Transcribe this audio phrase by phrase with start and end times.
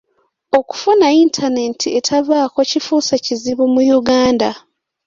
[0.59, 4.49] Okufuna yintanenti etavaako kifuuse kizibu mu Uganda.